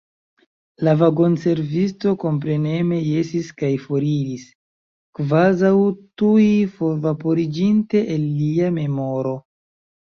La 0.85 0.93
vagonservisto 1.01 2.13
kompreneme 2.23 2.99
jesis 3.11 3.53
kaj 3.61 3.71
foriris, 3.85 4.49
kvazaŭ 5.21 5.73
tuj 6.25 6.51
forvaporiĝinte 6.81 8.07
el 8.19 8.31
lia 8.43 8.77
memoro. 8.85 9.41